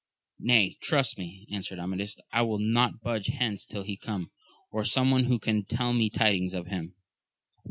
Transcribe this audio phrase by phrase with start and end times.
[0.39, 4.31] Nay trust me, answered Amadis, I will not budge hence till he come,
[4.71, 6.95] or some one who can tell me tidings of him.